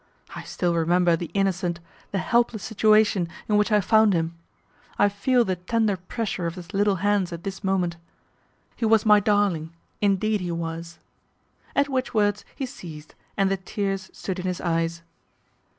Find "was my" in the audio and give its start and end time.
8.85-9.19